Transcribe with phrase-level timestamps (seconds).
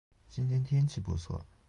[0.27, 1.45] 今天天气不错